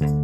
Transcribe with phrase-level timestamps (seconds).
[0.00, 0.16] Hola,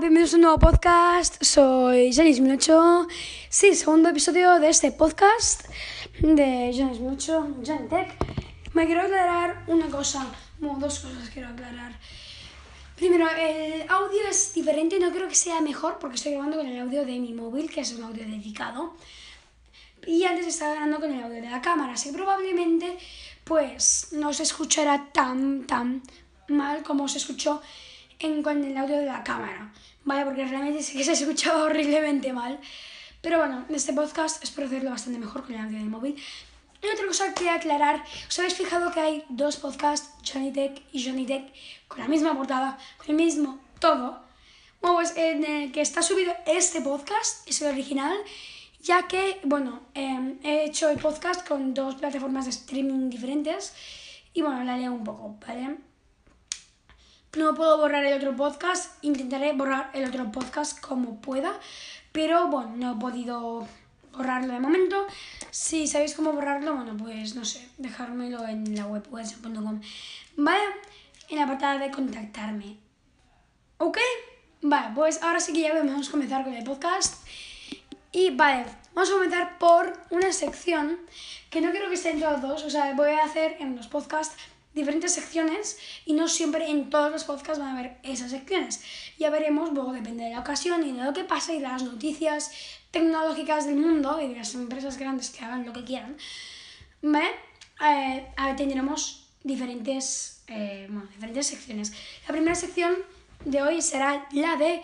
[0.00, 1.42] bienvenidos a un nuevo podcast.
[1.44, 3.06] Soy Janis Minucho.
[3.50, 5.68] Sí, segundo episodio de este podcast
[6.20, 8.14] de Janis Minucho, Janitech.
[8.72, 11.92] Me quiero aclarar una cosa, bueno, dos cosas quiero aclarar.
[12.96, 16.80] Primero, el audio es diferente, no creo que sea mejor porque estoy grabando con el
[16.80, 18.94] audio de mi móvil, que es un audio dedicado.
[20.06, 22.96] Y antes estaba grabando con el audio de la cámara, así que probablemente
[23.44, 26.02] pues no se escuchará tan, tan
[26.48, 27.62] mal como se escuchó
[28.18, 29.72] en, con el audio de la cámara,
[30.04, 30.24] ¿vale?
[30.24, 32.60] Porque realmente sí que se escuchaba horriblemente mal.
[33.20, 36.16] Pero bueno, en este podcast espero hacerlo bastante mejor con el audio del móvil.
[36.82, 41.04] Y otra cosa que aclarar, ¿os habéis fijado que hay dos podcasts, Johnny Tech y
[41.04, 41.52] Johnny Tech,
[41.86, 44.20] con la misma portada, con el mismo todo?
[44.80, 48.16] Bueno, pues en el que está subido este podcast, es el original,
[48.82, 53.74] ya que, bueno, eh, he hecho el podcast con dos plataformas de streaming diferentes
[54.34, 55.76] y bueno, la leo un poco, ¿vale?
[57.36, 61.58] No puedo borrar el otro podcast, intentaré borrar el otro podcast como pueda,
[62.10, 63.66] pero bueno, no he podido
[64.12, 65.06] borrarlo de momento.
[65.50, 69.80] Si sabéis cómo borrarlo, bueno, pues no sé, dejármelo en la web webs.com.
[70.36, 70.64] Vale,
[71.28, 72.76] en la portada de contactarme.
[73.78, 73.98] ¿Ok?
[74.60, 77.26] Vale, pues ahora sí que ya a comenzar con el podcast.
[78.12, 80.98] Y vale, vamos a comenzar por una sección
[81.50, 84.36] que no quiero que estén todos dos, o sea, voy a hacer en los podcasts
[84.74, 88.82] diferentes secciones y no siempre en todos los podcasts van a haber esas secciones.
[89.18, 91.82] Ya veremos, luego depende de la ocasión y de lo que pasa y de las
[91.82, 92.50] noticias
[92.90, 96.16] tecnológicas del mundo y de las empresas grandes que hagan lo que quieran.
[97.02, 97.30] ¿Vale?
[97.84, 101.92] Eh, tendremos diferentes, eh, bueno, diferentes secciones.
[102.26, 102.96] La primera sección
[103.44, 104.82] de hoy será la de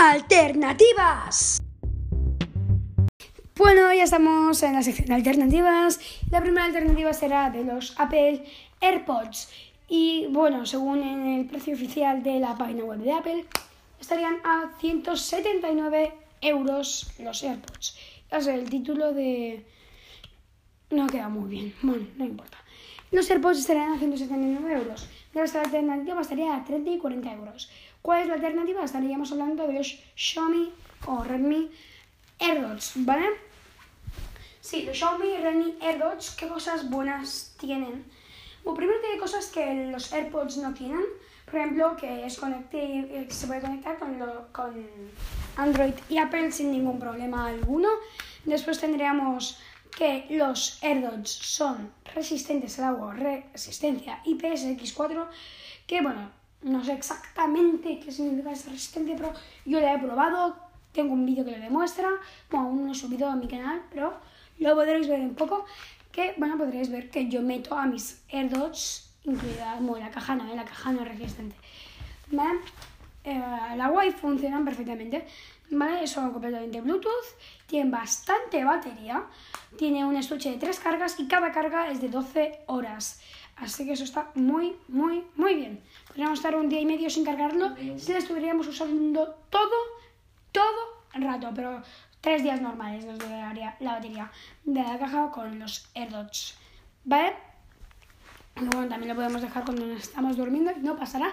[0.00, 1.60] alternativas.
[3.56, 5.98] Bueno, ya estamos en la sección de alternativas.
[6.30, 8.44] La primera alternativa será de los Apple
[8.80, 9.50] AirPods.
[9.88, 13.44] Y bueno, según el precio oficial de la página web de Apple,
[14.00, 16.12] estarían a 179
[16.42, 17.98] euros los AirPods.
[18.30, 19.66] El título de...
[20.90, 21.74] No queda muy bien.
[21.82, 22.58] Bueno, no importa.
[23.10, 25.08] Los AirPods estarían a 179 euros.
[25.34, 27.70] La alternativa estaría a 30 y 40 euros.
[28.02, 28.84] ¿Cuál es la alternativa?
[28.84, 30.72] Estaríamos hablando de los Xiaomi
[31.06, 31.70] o Redmi
[32.38, 33.26] AirDots, ¿vale?
[34.60, 38.04] Sí, los Xiaomi Redmi AirDots, ¿qué cosas buenas tienen?
[38.64, 41.04] Bueno, primero tiene cosas que los AirPods no tienen.
[41.46, 42.38] Por ejemplo, que es
[42.70, 44.18] que se puede conectar con,
[44.52, 44.86] con
[45.56, 47.88] Android y Apple sin ningún problema alguno.
[48.44, 49.58] Después tendríamos
[49.96, 55.26] que los AirDots son resistentes al agua, resistencia IPS-X4,
[55.86, 56.30] que bueno,
[56.62, 59.32] no sé exactamente qué significa esta resistencia, pero
[59.64, 60.56] yo la he probado,
[60.92, 62.08] tengo un vídeo que lo demuestra,
[62.50, 64.14] bueno, aún no he subido a mi canal, pero
[64.58, 65.64] lo podréis ver un poco,
[66.10, 70.52] que bueno, podréis ver que yo meto a mis AirDots, incluida como la caja no,
[70.54, 71.56] la caja no es resistente.
[72.30, 72.60] ¿Vale?
[73.24, 73.42] Eh,
[73.80, 75.26] agua y funcionan perfectamente.
[75.70, 76.06] ¿Vale?
[76.06, 77.36] Son completamente Bluetooth,
[77.66, 79.24] tienen bastante batería,
[79.76, 83.20] tiene un estuche de tres cargas y cada carga es de 12 horas.
[83.60, 85.82] Así que eso está muy, muy, muy bien.
[86.06, 89.78] Podríamos estar un día y medio sin cargarlo si lo estuviéramos usando todo,
[90.52, 91.82] todo el rato, pero
[92.20, 94.30] tres días normales nos duraría la batería
[94.64, 96.56] de la caja con los AirDots.
[97.04, 97.34] ¿Vale?
[98.56, 101.32] bueno, también lo podemos dejar cuando estamos durmiendo y no pasará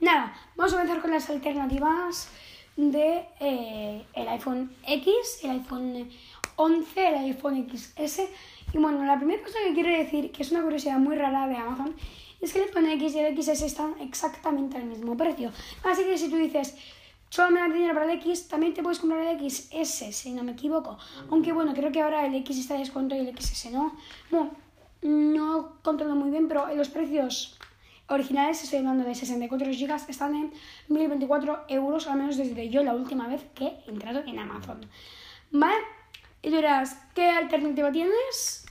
[0.00, 0.34] nada.
[0.56, 2.28] Vamos a comenzar con las alternativas
[2.76, 6.10] de eh, el iPhone X, el iPhone
[6.56, 8.20] 11, el iPhone XS.
[8.72, 11.56] Y bueno, la primera cosa que quiero decir, que es una curiosidad muy rara de
[11.56, 11.94] Amazon,
[12.40, 15.50] es que el iPhone X y el XS están exactamente al mismo precio.
[15.84, 16.76] Así que si tú dices,
[17.30, 20.44] solo me da dinero para el X, también te puedes comprar el XS, si no
[20.44, 20.98] me equivoco.
[21.30, 23.96] Aunque bueno, creo que ahora el X está de descuento y el XS no.
[24.30, 24.50] Bueno,
[25.02, 27.58] no controlo muy bien, pero los precios
[28.08, 30.52] originales, estoy hablando de 64 GB, están en
[30.88, 34.80] 1024 euros, al menos desde yo la última vez que he entrado en Amazon.
[35.50, 35.97] ¿Vale?
[36.42, 38.66] Y dirás, ¿qué alternativa tienes?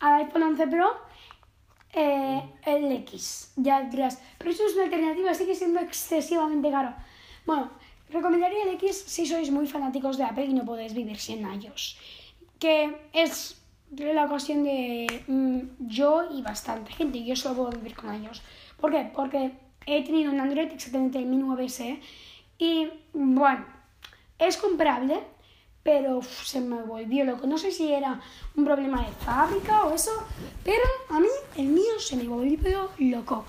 [0.00, 0.90] Al iPhone 11 Pro,
[1.92, 3.52] eh, el X.
[3.56, 6.94] Ya dirás, pero eso es una alternativa, sigue siendo excesivamente caro.
[7.46, 7.70] Bueno,
[8.10, 11.98] recomendaría el X si sois muy fanáticos de Apple y no podéis vivir sin ellos.
[12.58, 17.24] Que es la cuestión de mm, yo y bastante gente.
[17.24, 18.42] Yo solo puedo vivir con ellos.
[18.80, 19.10] ¿Por qué?
[19.14, 19.52] Porque
[19.86, 21.98] he tenido un Android exactamente el Mi 9S
[22.58, 23.64] y bueno,
[24.38, 25.20] es comprable,
[25.82, 27.46] pero se me volvió loco.
[27.46, 28.20] No sé si era
[28.56, 30.10] un problema de fábrica o eso,
[30.64, 33.44] pero a mí el mío se me volvió loco.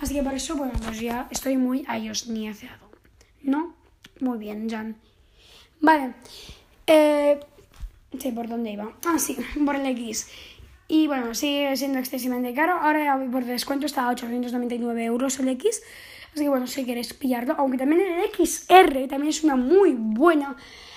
[0.00, 2.86] Así que por eso, bueno, pues ya estoy muy iOS niaceado.
[3.42, 3.74] ¿No?
[4.20, 4.96] Muy bien, Jan.
[5.80, 6.14] Vale.
[6.86, 7.38] Eh,
[8.18, 8.92] sí, ¿por dónde iba?
[9.06, 10.28] Ah, sí, por el X.
[10.88, 12.74] Y bueno, sigue siendo excesivamente caro.
[12.74, 15.82] Ahora por descuento está a 899 euros el X.
[16.32, 20.56] Así que bueno, si queréis pillarlo, aunque también el XR también es una muy buena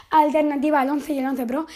[0.10, 1.68] alternativa al 11 y el 11 Pro.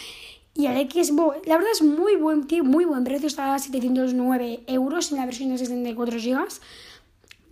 [0.56, 1.12] Y el X,
[1.46, 5.50] la verdad es muy buen, muy buen precio, está a 709 euros en la versión
[5.50, 6.48] de 64 GB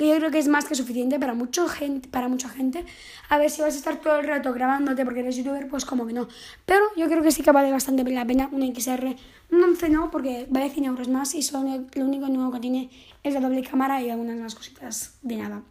[0.03, 2.85] que yo creo que es más que suficiente para, mucho gente, para mucha gente.
[3.29, 6.07] A ver si vas a estar todo el rato grabándote porque eres youtuber, pues como
[6.07, 6.29] que no.
[6.67, 9.15] Pero yo creo que sí que vale bastante la pena un XR.
[9.53, 12.91] Un 11 no, porque vale 100 euros más y son lo único nuevo que tiene
[13.23, 15.63] es la doble cámara y algunas más cositas de nada.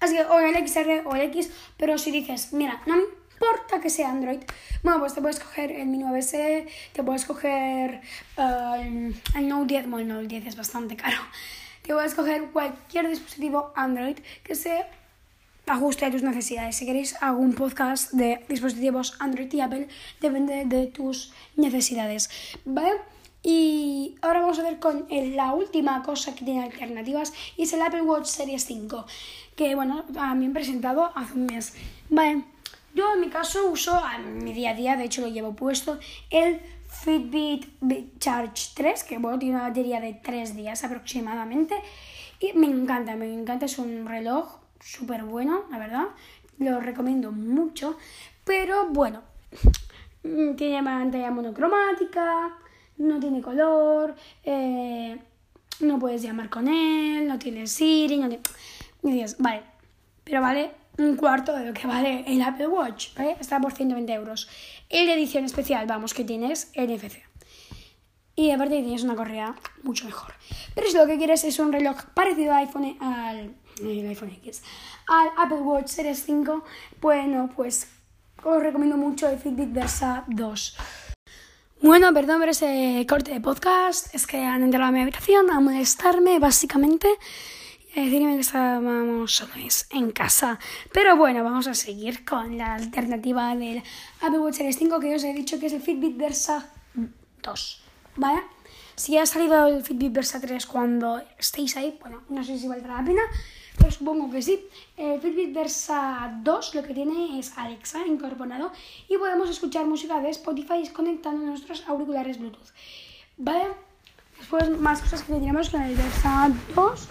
[0.00, 2.94] Así que o el XR o el X, pero si dices, mira, no
[3.42, 4.40] importa que sea Android,
[4.82, 8.00] bueno, pues te puedes coger el Mi 9S, te puedes coger
[8.36, 11.18] eh, el Note 10, bueno, el Note 10 es bastante caro
[11.82, 14.84] que voy a escoger cualquier dispositivo Android que se
[15.66, 16.76] ajuste a tus necesidades.
[16.76, 19.88] Si queréis algún podcast de dispositivos Android y Apple,
[20.20, 22.30] depende de tus necesidades.
[22.64, 22.92] ¿Vale?
[23.42, 27.82] Y ahora vamos a ver con la última cosa que tiene alternativas y es el
[27.82, 29.04] Apple Watch Series 5,
[29.56, 31.74] que bueno, a mí han presentado hace un mes.
[32.08, 32.44] Vale,
[32.94, 35.98] yo en mi caso uso a mi día a día, de hecho lo llevo puesto,
[36.30, 41.74] el Fitbit Charge 3, que bueno, tiene una batería de 3 días aproximadamente.
[42.38, 46.08] Y me encanta, me encanta, es un reloj súper bueno, la verdad.
[46.58, 47.96] Lo recomiendo mucho.
[48.44, 49.22] Pero bueno,
[50.56, 52.56] tiene pantalla monocromática,
[52.98, 55.18] no tiene color, eh,
[55.80, 59.26] no puedes llamar con él, no tiene Siri, no tiene...
[59.38, 59.62] Vale,
[60.24, 63.36] pero vale un cuarto de lo que vale el Apple Watch, ¿vale?
[63.40, 64.48] Está por 120 euros.
[64.88, 67.22] El de edición especial, vamos, que tienes NFC.
[68.34, 70.32] Y aparte tienes una correa mucho mejor.
[70.74, 74.62] Pero si lo que quieres es un reloj parecido al iPhone, al, iPhone X,
[75.06, 76.64] al Apple Watch Series 5,
[77.00, 77.88] bueno, pues
[78.42, 80.76] os recomiendo mucho el Fitbit Versa 2.
[81.82, 85.60] Bueno, perdón por ese corte de podcast, es que han entrado a mi habitación a
[85.60, 87.08] molestarme básicamente
[88.00, 89.42] decirme que estábamos
[89.90, 90.58] en casa.
[90.92, 93.82] Pero bueno, vamos a seguir con la alternativa del
[94.20, 96.70] Apple Watch Series 5 que os he dicho que es el Fitbit Versa
[97.42, 97.82] 2.
[98.16, 98.42] ¿Vale?
[98.94, 103.00] Si ha salido el Fitbit Versa 3 cuando estéis ahí, bueno, no sé si valdrá
[103.00, 103.22] la pena,
[103.78, 104.66] pero supongo que sí.
[104.96, 108.72] El Fitbit Versa 2 lo que tiene es Alexa incorporado
[109.08, 112.68] y podemos escuchar música de Spotify conectando nuestros auriculares Bluetooth.
[113.36, 113.66] ¿Vale?
[114.38, 117.08] Después más cosas que tendríamos con el Versa 2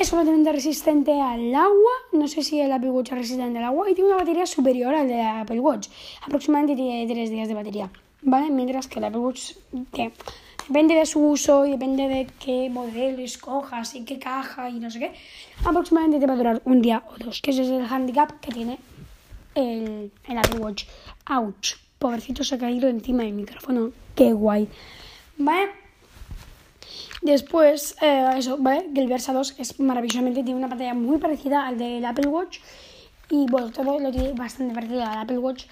[0.00, 1.92] es completamente resistente al agua.
[2.12, 3.90] No sé si el Apple Watch es resistente al agua.
[3.90, 5.88] Y tiene una batería superior al de Apple Watch.
[6.22, 7.90] Aproximadamente tiene 3 días de batería.
[8.22, 8.50] ¿Vale?
[8.50, 9.52] Mientras que el Apple Watch
[10.68, 14.90] depende de su uso y depende de qué modelo escojas y qué caja y no
[14.90, 15.12] sé qué.
[15.64, 17.42] Aproximadamente te va a durar un día o dos.
[17.42, 18.78] Que ese es el handicap que tiene
[19.54, 20.84] el Apple Watch.
[21.26, 21.74] Ouch.
[21.98, 23.92] Pobrecito se ha caído encima del micrófono.
[24.14, 24.66] Qué guay.
[25.36, 25.72] ¿Vale?
[27.22, 28.88] Después, eh, eso, ¿vale?
[28.94, 32.60] Que el Versa 2 es maravillosamente, tiene una pantalla muy parecida al del Apple Watch.
[33.28, 35.66] Y bueno, todo lo tiene bastante parecido al Apple Watch.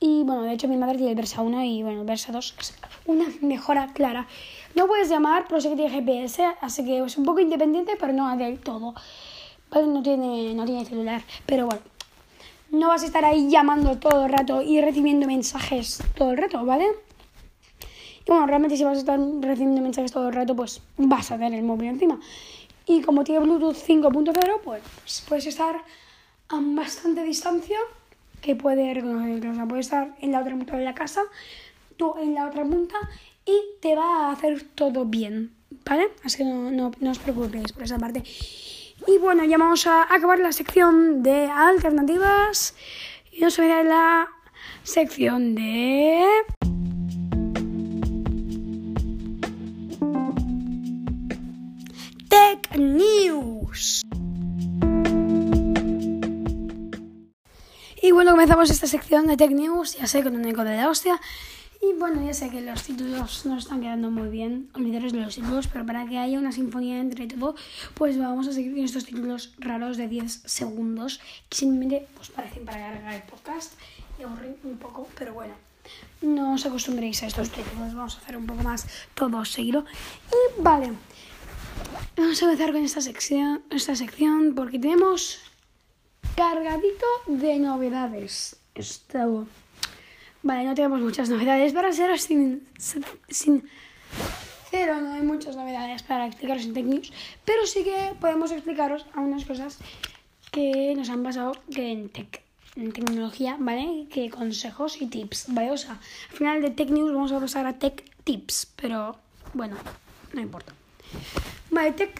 [0.00, 2.54] Y bueno, de hecho mi madre tiene el Versa 1 y bueno, el Versa 2
[2.60, 2.74] es
[3.06, 4.28] una mejora clara.
[4.76, 8.12] No puedes llamar, pero sé que tiene GPS, así que es un poco independiente, pero
[8.12, 8.94] no del todo.
[9.70, 9.86] ¿Vale?
[9.88, 11.82] No tiene, no tiene celular, pero bueno.
[12.70, 16.64] No vas a estar ahí llamando todo el rato y recibiendo mensajes todo el rato,
[16.64, 16.86] ¿vale?
[18.28, 21.54] Bueno, realmente si vas a estar recibiendo mensajes todo el rato, pues vas a tener
[21.54, 22.20] el móvil encima.
[22.86, 25.76] Y como tiene Bluetooth 5.0, pues puedes estar
[26.48, 27.78] a bastante distancia
[28.40, 29.50] que puede reconocerlo.
[29.50, 31.22] O sea, puede estar en la otra punta de la casa,
[31.96, 32.96] tú en la otra punta
[33.44, 35.52] y te va a hacer todo bien,
[35.84, 36.08] ¿vale?
[36.22, 38.22] Así que no, no, os preocupéis por esa parte.
[39.06, 42.74] Y bueno, ya vamos a acabar la sección de alternativas
[43.32, 44.28] y nos a la
[44.82, 46.24] sección de...
[52.76, 54.02] News.
[58.02, 60.88] Y bueno, comenzamos esta sección de Tech News, ya sé, con un eco de la
[60.88, 61.20] hostia.
[61.80, 65.34] Y bueno, ya sé que los títulos no están quedando muy bien, olvidaros de los
[65.36, 67.54] títulos, pero para que haya una sinfonía entre todo,
[67.94, 72.64] pues vamos a seguir con estos títulos raros de 10 segundos, que simplemente pues parecen
[72.64, 73.72] para cargar el podcast
[74.18, 75.54] y aburrir un poco, pero bueno.
[76.20, 79.84] No os acostumbréis a estos títulos, vamos a hacer un poco más todo seguido.
[80.30, 80.92] Y vale,
[82.16, 85.40] Vamos a empezar con esta sección, esta sección porque tenemos
[86.36, 88.56] cargadito de novedades.
[88.74, 89.46] Esto.
[90.42, 92.66] Vale, no tenemos muchas novedades para ser sin,
[93.28, 93.68] sin
[94.70, 97.12] cero, no hay muchas novedades para explicaros en Tech
[97.44, 99.78] pero sí que podemos explicaros algunas cosas
[100.50, 102.42] que nos han pasado que en tech,
[102.76, 104.06] en tecnología, ¿vale?
[104.10, 105.70] Que consejos y tips, ¿vale?
[105.70, 105.98] O sea,
[106.30, 109.16] al final de Tech News vamos a pasar a Tech tips, pero
[109.54, 109.76] bueno,
[110.32, 110.72] no importa.
[111.78, 112.10] Vale, tech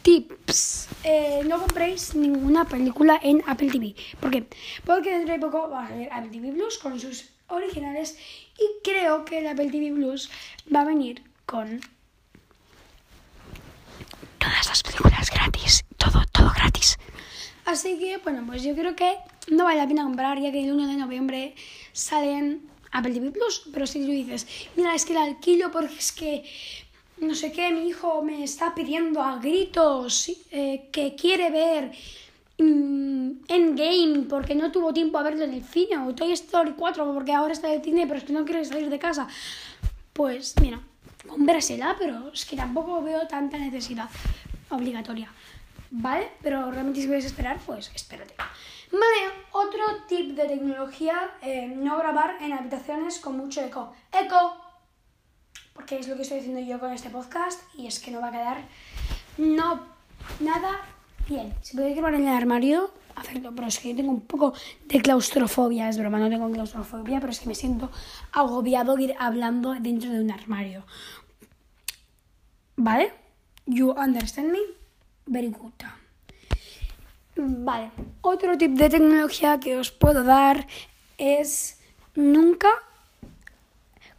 [0.00, 0.88] tips.
[1.04, 3.94] Eh, no compréis ninguna película en Apple TV.
[4.18, 4.48] ¿Por qué?
[4.86, 8.16] Porque dentro de poco va a salir Apple TV Plus con sus originales
[8.58, 10.30] y creo que el Apple TV Plus
[10.74, 11.82] va a venir con
[14.38, 16.96] todas las películas gratis, todo, todo gratis.
[17.66, 20.72] Así que, bueno, pues yo creo que no vale la pena comprar ya que el
[20.72, 21.54] 1 de noviembre
[21.92, 26.12] salen Apple TV Plus, pero si tú dices, mira, es que la alquilo porque es
[26.12, 26.44] que
[27.18, 31.92] no sé qué, mi hijo me está pidiendo a gritos eh, que quiere ver
[32.58, 37.12] mm, Endgame porque no tuvo tiempo a verlo en el cine, o Toy Story 4
[37.14, 39.28] porque ahora está en el cine, pero es que no quiere salir de casa.
[40.12, 40.80] Pues mira,
[41.26, 44.08] cómprasela, pero es que tampoco veo tanta necesidad
[44.70, 45.30] obligatoria.
[45.90, 46.30] ¿Vale?
[46.42, 48.34] Pero realmente si puedes esperar, pues espérate.
[48.90, 53.92] Vale, otro tip de tecnología, eh, no grabar en habitaciones con mucho eco.
[54.12, 54.61] ¡Eco!
[55.72, 58.28] Porque es lo que estoy haciendo yo con este podcast y es que no va
[58.28, 58.58] a quedar
[59.38, 59.80] no
[60.40, 60.80] nada
[61.28, 61.54] bien.
[61.62, 64.52] Si podéis grabar en el armario, hacerlo, pero es que yo tengo un poco
[64.86, 67.90] de claustrofobia, es broma, no tengo claustrofobia, pero es que me siento
[68.32, 70.84] agobiado ir hablando dentro de un armario.
[72.76, 73.12] ¿Vale?
[73.66, 74.58] You understand me?
[75.26, 75.72] Very good.
[77.36, 80.66] Vale, otro tip de tecnología que os puedo dar
[81.16, 81.80] es
[82.14, 82.68] nunca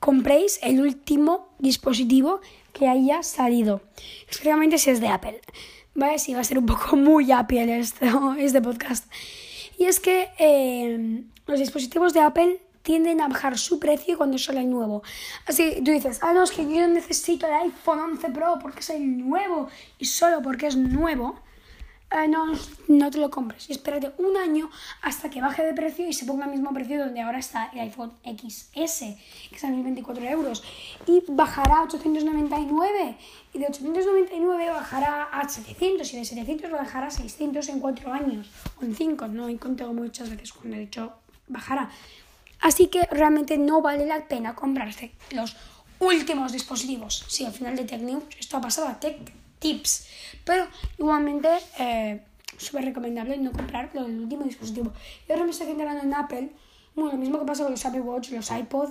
[0.04, 2.42] compréis el último dispositivo
[2.74, 3.82] que haya salido,
[4.30, 5.40] especialmente si es de Apple.
[5.96, 7.80] Vale, sí, va a ser un poco muy Apple
[8.38, 9.10] este podcast.
[9.80, 14.60] Y es que eh, los dispositivos de Apple tienden a bajar su precio cuando sale
[14.60, 15.04] el nuevo.
[15.48, 18.90] Así tú dices, ah, no, es que yo necesito el iPhone 11 Pro porque es
[18.90, 19.70] el nuevo
[20.00, 21.40] y solo porque es nuevo.
[22.14, 22.54] Eh, no,
[22.90, 23.70] no te lo compres.
[23.72, 24.70] Espérate un año
[25.02, 27.80] hasta que baje de precio y se ponga al mismo precio donde ahora está el
[27.80, 29.00] iPhone XS,
[29.50, 30.64] que es a 1024 euros.
[31.08, 33.18] Y bajará a 899.
[33.54, 36.14] Y de 899 bajará a 700.
[36.14, 38.48] Y de 700 bajará a 600 en 4 años.
[38.80, 39.28] O en 5.
[39.30, 41.14] No he contado muchas veces cuando he dicho
[41.48, 41.90] bajará.
[42.62, 45.58] Así que realmente no vale la pena comprarse los
[46.00, 47.26] últimos dispositivos.
[47.28, 48.02] Sí, al final de Tech
[48.40, 50.08] esto ha pasado a Tech Tips.
[50.44, 50.68] Pero
[50.98, 51.48] igualmente,
[51.80, 52.22] eh,
[52.58, 54.92] súper recomendable no comprar el último dispositivo.
[55.28, 56.50] Y ahora me estoy centrando en Apple.
[56.96, 58.90] Bueno, lo mismo que pasa con los Apple Watch, los iPod,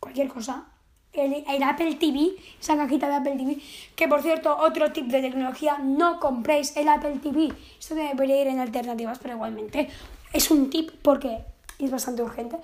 [0.00, 0.68] cualquier cosa.
[1.12, 3.58] El, el, Apple TV, esa cajita de Apple TV,
[3.94, 7.52] que por cierto, otro tip de tecnología, no compréis el Apple TV.
[7.78, 9.90] Esto debería ir en alternativas, pero igualmente
[10.32, 11.44] es un tip porque
[11.78, 12.56] es bastante urgente.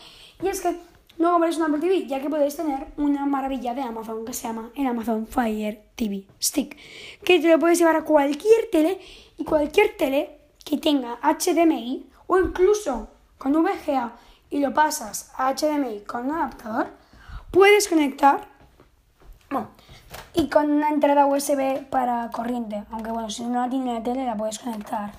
[0.43, 0.75] Y es que
[1.19, 4.49] no compréis un Apple TV, ya que podéis tener una maravilla de Amazon que se
[4.49, 6.77] llama el Amazon Fire TV Stick,
[7.25, 9.01] que te lo puedes llevar a cualquier tele
[9.37, 14.13] y cualquier tele que tenga HDMI o incluso con VGA
[14.51, 16.89] y lo pasas a HDMI con un adaptador,
[17.51, 18.49] puedes conectar
[20.35, 24.25] y con una entrada USB para corriente, aunque bueno, si no la tiene la tele
[24.25, 25.13] la puedes conectar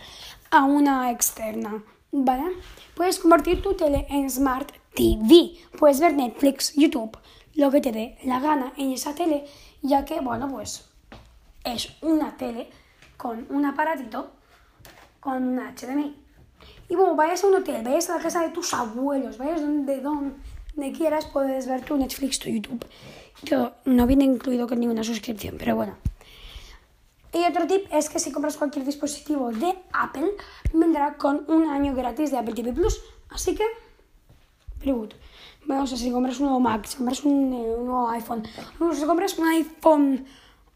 [0.52, 2.44] a una externa, ¿vale?
[2.96, 5.58] Puedes convertir tu tele en Smart TV.
[5.78, 7.18] Puedes ver Netflix, YouTube,
[7.56, 9.46] lo que te dé la gana en esa tele,
[9.82, 10.90] ya que, bueno, pues
[11.64, 12.70] es una tele
[13.18, 14.32] con un aparatito
[15.20, 16.16] con un HDMI.
[16.90, 20.02] Y bueno, vayas a un hotel, vayas a la casa de tus abuelos, vayas donde,
[20.02, 22.86] donde quieras, puedes ver tu Netflix, tu YouTube.
[23.48, 25.96] Todo, no viene incluido con ninguna suscripción, pero bueno.
[27.34, 30.32] Y otro tip es que si compras cualquier dispositivo de Apple,
[30.74, 33.02] vendrá con un año gratis de Apple TV Plus.
[33.30, 33.64] Así que
[34.82, 35.16] Pregunto.
[35.68, 38.42] Vamos a si compras un nuevo Mac, si compras un, eh, nuevo iPhone,
[38.94, 40.26] si compras un iPhone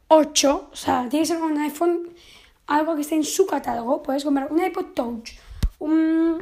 [0.10, 2.10] 8, o sea, tienes que ser un iPhone,
[2.68, 5.32] algo que esté en su catálogo, puedes comprar un iPod Touch,
[5.80, 6.38] un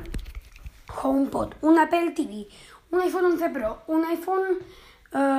[1.01, 2.45] HomePod, un Apple TV,
[2.91, 4.59] un iPhone 11 Pro, un iPhone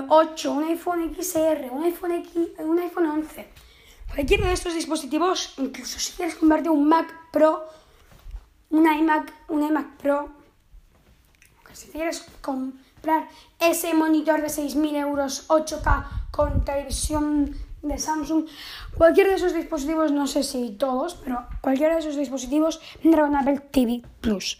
[0.09, 3.49] 8, eh, un iPhone XR, un iPhone, X, un iPhone 11.
[4.14, 7.66] Cualquiera de estos dispositivos, incluso si quieres comprarte un Mac Pro,
[8.71, 10.43] un iMac, un iMac Pro,
[11.75, 13.28] si quieres comprar
[13.61, 18.47] ese monitor de 6.000 euros 8K con televisión de Samsung,
[18.97, 23.37] cualquiera de esos dispositivos, no sé si todos, pero cualquiera de esos dispositivos vendrá con
[23.37, 24.59] Apple TV Plus.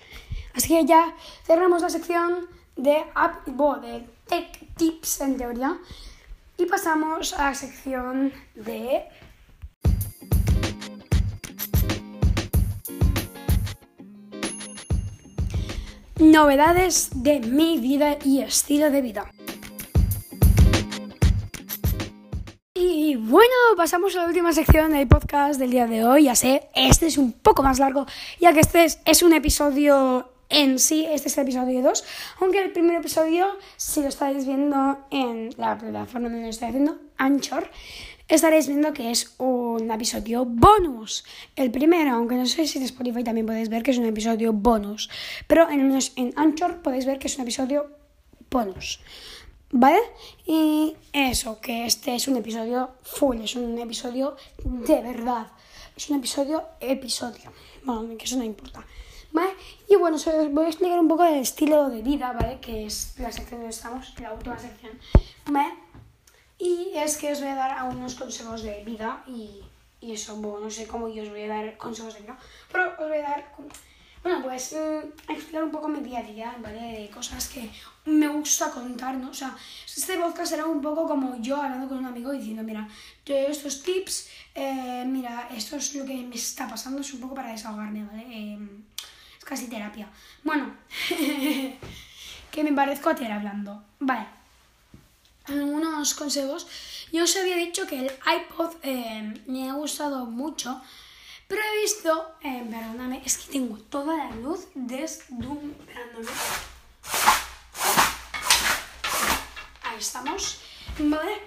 [0.55, 5.79] Así que ya cerramos la sección de, app, de Tech Tips en teoría
[6.57, 9.05] y pasamos a la sección de
[16.19, 19.31] novedades de mi vida y estilo de vida.
[22.75, 26.25] Y bueno, pasamos a la última sección del podcast del día de hoy.
[26.25, 28.07] Ya sé, este es un poco más largo,
[28.41, 32.05] ya que este es, un episodio en sí, este es el episodio 2,
[32.41, 36.99] aunque el primer episodio, si lo estáis viendo en la plataforma donde lo estoy haciendo,
[37.17, 37.71] Anchor,
[38.29, 41.25] estaréis viendo que es un episodio bonus.
[41.57, 44.53] El primero, aunque no sé si en Spotify también podéis ver que es un episodio
[44.53, 45.11] bonus,
[45.47, 47.91] pero en, en Anchor podéis ver que es un episodio
[48.51, 49.01] bonus.
[49.77, 49.99] ¿Vale?
[50.47, 55.49] Y eso, que este es un episodio full, es un episodio de verdad.
[55.97, 57.53] Es un episodio episodio.
[57.85, 58.85] Bueno, que eso no importa.
[59.33, 59.51] ¿Vale?
[59.89, 62.61] Y bueno, os voy a explicar un poco del estilo de vida, ¿vale?
[62.61, 64.93] Que es la sección donde estamos, la última sección.
[65.47, 65.84] ¿Vale?
[66.59, 69.61] Y es que os voy a dar algunos consejos de vida y,
[70.01, 72.39] y eso, bueno, no sé cómo yo os voy a dar consejos de vida,
[72.71, 73.53] pero os voy a dar
[74.25, 76.81] bueno, pues mm, explicar un poco mi día a día, ¿vale?
[76.81, 77.71] De cosas que
[78.07, 79.29] me gusta contar, ¿no?
[79.29, 79.55] O sea,
[79.87, 82.89] este podcast será un poco como yo hablando con un amigo diciendo, mira,
[83.27, 87.35] yo estos tips, eh, mira, esto es lo que me está pasando, es un poco
[87.35, 88.25] para desahogarme, ¿vale?
[88.31, 88.85] Em,
[89.39, 90.09] es casi terapia.
[90.43, 90.75] Bueno,
[92.51, 93.85] que me parezco a Tera hablando.
[94.01, 94.44] Vale.
[95.47, 96.67] Algunos consejos.
[97.13, 100.81] Yo os había dicho que el iPod eh, me ha gustado mucho
[101.47, 106.29] pero he visto, eh, perdóname, es que tengo toda la luz deslumbrándome.
[109.83, 110.61] Ahí estamos,
[110.99, 111.43] ¿vale?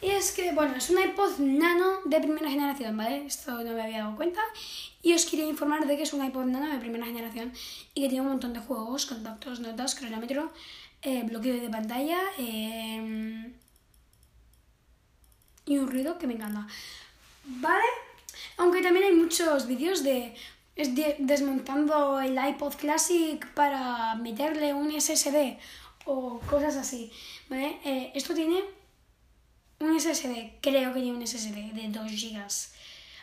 [0.00, 3.26] Y es que, bueno, es un iPod Nano de primera generación, ¿vale?
[3.26, 4.40] Esto no me había dado cuenta.
[5.02, 7.52] Y os quería informar de que es un iPod Nano de primera generación
[7.94, 10.50] y que tiene un montón de juegos, contactos, notas, cronómetro,
[11.02, 13.52] eh, bloqueo de pantalla eh,
[15.66, 16.66] y un ruido que me encanta.
[17.44, 17.84] ¿Vale?
[18.58, 20.34] Aunque también hay muchos vídeos de,
[21.18, 25.58] desmontando el iPod Classic para meterle un SSD
[26.04, 27.10] o cosas así.
[27.48, 27.80] ¿vale?
[27.84, 28.62] Eh, esto tiene
[29.80, 32.46] un SSD, creo que tiene un SSD de 2 GB.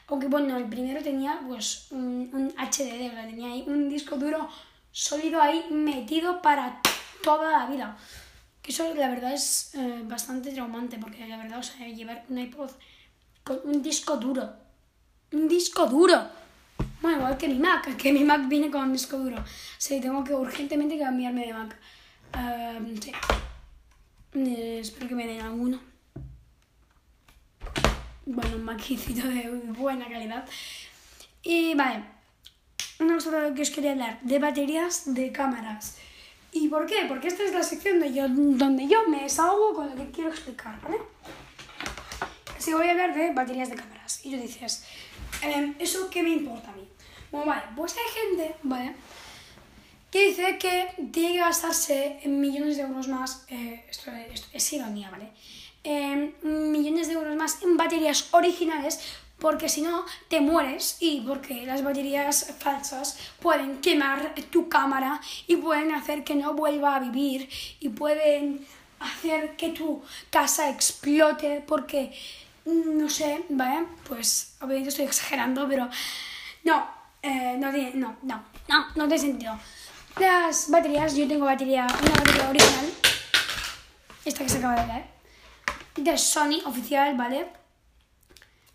[0.07, 4.49] Aunque bueno, el primero tenía pues un, un HDD, tenía ahí un disco duro
[4.91, 6.81] sólido ahí metido para
[7.23, 7.97] toda la vida.
[8.61, 12.37] Que eso la verdad es eh, bastante traumante porque la verdad, o sea, llevar un
[12.37, 12.71] iPod
[13.43, 14.69] con un disco duro
[15.31, 16.27] un disco duro.
[17.01, 19.43] Bueno, igual que mi Mac, que mi Mac viene con un disco duro.
[19.77, 21.77] Sí, tengo que urgentemente cambiarme de Mac.
[22.35, 23.11] Uh, sí.
[24.33, 25.79] Eh, espero que me den alguno.
[28.25, 30.47] Bueno, un Macicito de buena calidad.
[31.41, 32.03] Y vale,
[32.99, 35.97] una cosa que os quería hablar, de baterías de cámaras.
[36.51, 37.05] ¿Y por qué?
[37.07, 40.29] Porque esta es la sección de yo, donde yo me desahogo con lo que quiero
[40.29, 40.97] explicar, ¿vale?
[42.57, 44.25] Así voy a hablar de baterías de cámaras.
[44.25, 44.83] Y tú dices,
[45.41, 46.87] Em, ¿Eso qué me importa a mí?
[47.31, 48.95] Bueno, vale, pues hay gente, ¿vale?
[50.11, 54.11] Que dice que tiene que gastarse millones de euros más, eh, esto,
[54.53, 55.31] es ironía, ¿vale?
[56.43, 58.99] millones de euros más en baterías originales
[59.39, 65.55] porque si no te mueres y porque las baterías falsas pueden quemar tu cámara y
[65.55, 67.49] pueden hacer que no vuelva a vivir
[67.79, 68.65] y pueden
[68.99, 72.13] hacer que tu casa explote porque
[72.65, 73.85] no sé, ¿vale?
[74.07, 75.89] Pues obviamente estoy exagerando, pero
[76.63, 76.87] no,
[77.21, 79.59] eh, no no, no, no, no tiene sentido.
[80.19, 82.89] Las baterías, yo tengo batería, una batería original,
[84.25, 85.05] esta que se acaba de ver,
[85.95, 87.58] de Sony oficial, ¿vale?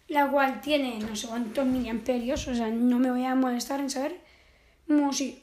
[0.09, 3.91] La cual tiene no sé cuántos miliamperios, o sea, no me voy a molestar en
[3.91, 4.21] saber,
[4.87, 5.43] como si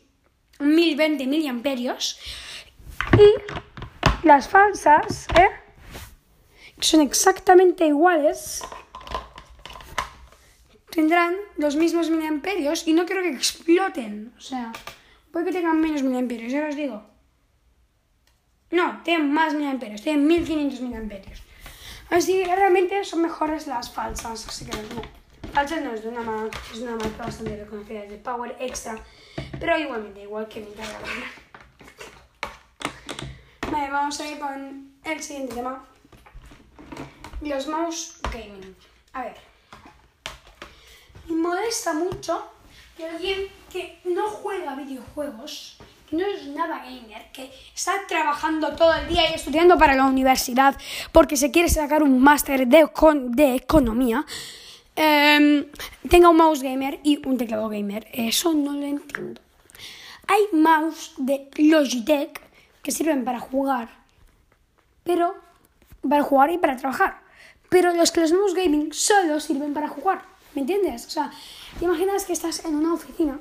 [0.59, 2.19] 1020 miliamperios.
[3.17, 5.49] Y las falsas, ¿eh?
[6.79, 8.61] son exactamente iguales,
[10.89, 14.33] tendrán los mismos miliamperios y no quiero que exploten.
[14.37, 14.71] O sea,
[15.31, 17.03] puede que tengan menos miliamperios, ya os digo.
[18.71, 21.41] No, tienen más miliamperios, tienen 1500 miliamperios.
[22.11, 25.01] Así que realmente son mejores las falsas, así que no.
[25.53, 28.97] Falsas no es de una marca, es una marca bastante reconocida, es de Power Extra,
[29.59, 30.99] pero igualmente, igual que mi carga.
[33.71, 35.85] Vale, vamos a ir con el siguiente tema.
[37.41, 38.75] Los mouse gaming.
[39.13, 39.37] A ver.
[41.29, 42.45] Me molesta mucho
[42.97, 45.77] que alguien que no juega videojuegos,
[46.11, 50.75] no es nada gamer, que está trabajando todo el día y estudiando para la universidad
[51.11, 52.89] porque se quiere sacar un máster de,
[53.29, 54.25] de economía,
[54.95, 55.65] em,
[56.09, 58.07] tenga un mouse gamer y un teclado gamer.
[58.11, 59.41] Eso no lo entiendo.
[60.27, 62.39] Hay mouse de Logitech
[62.83, 63.89] que sirven para jugar,
[65.03, 65.35] pero
[66.07, 67.21] para jugar y para trabajar.
[67.69, 70.23] Pero los que los mouse gaming solo sirven para jugar,
[70.55, 71.05] ¿me entiendes?
[71.05, 71.31] O sea,
[71.79, 73.39] te imaginas que estás en una oficina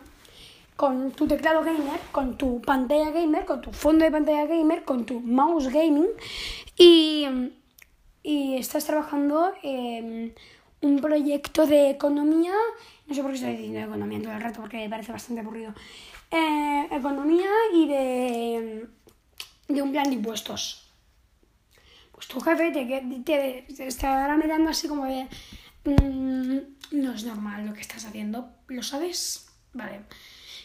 [0.81, 5.05] con tu teclado gamer, con tu pantalla gamer, con tu fondo de pantalla gamer, con
[5.05, 6.09] tu mouse gaming
[6.75, 7.27] y,
[8.23, 10.35] y estás trabajando en
[10.81, 12.55] un proyecto de economía,
[13.07, 15.75] no sé por qué estoy diciendo economía todo el rato porque me parece bastante aburrido,
[16.31, 18.87] eh, economía y de,
[19.69, 20.91] de un plan de impuestos.
[22.11, 22.87] Pues tu jefe te,
[23.23, 25.29] te, te estará mirando así como de,
[25.85, 26.59] mm,
[26.93, 29.47] no es normal lo que estás haciendo, ¿lo sabes?
[29.75, 30.07] Vale.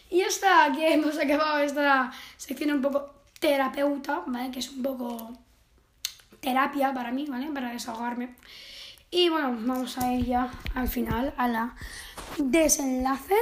[0.09, 4.51] Y ya está, aquí hemos acabado esta sección un poco terapeuta, ¿vale?
[4.51, 5.33] Que es un poco
[6.39, 7.47] terapia para mí, ¿vale?
[7.51, 8.35] Para desahogarme.
[9.11, 11.75] Y bueno, vamos a ir ya al final, a la
[12.37, 13.35] desenlace.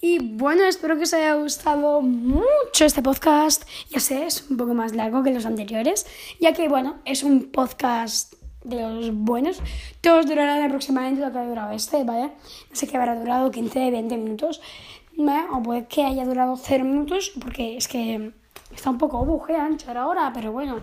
[0.00, 3.64] Y bueno, espero que os haya gustado mucho este podcast.
[3.88, 6.06] Ya sé, es un poco más largo que los anteriores,
[6.40, 9.60] ya que bueno, es un podcast de los buenos.
[10.00, 12.32] Todos durarán aproximadamente lo que ha durado este, ¿vale?
[12.70, 14.60] No sé qué habrá durado 15, 20 minutos.
[15.18, 18.32] O puede que haya durado 0 minutos, porque es que
[18.74, 20.80] está un poco buje ancho ahora, pero bueno.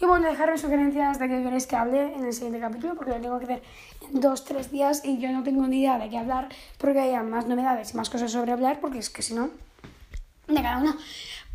[0.00, 3.20] Y bueno, dejarme sugerencias de qué queréis que hable en el siguiente capítulo, porque lo
[3.20, 3.62] tengo que hacer
[4.02, 7.46] en 2-3 días y yo no tengo ni idea de qué hablar, porque haya más
[7.46, 9.50] novedades y más cosas sobre hablar, porque es que si no,
[10.46, 10.96] de cada uno.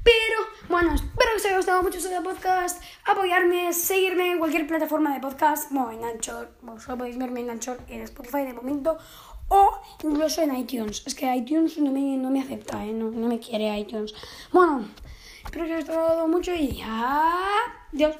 [0.04, 2.84] Pero bueno, espero que os haya gustado mucho este podcast.
[3.06, 7.80] Apoyarme, seguirme en cualquier plataforma de podcast, bueno, en Anchor, solo podéis verme en Anchor,
[7.88, 9.00] en Spotify de momento,
[9.50, 9.72] o
[10.04, 11.04] incluso en iTunes.
[11.06, 12.94] Es que iTunes no me, no me acepta, ¿eh?
[12.94, 14.14] no, no me quiere iTunes.
[14.52, 14.88] Bueno,
[15.44, 18.16] espero que os haya gustado mucho y adiós.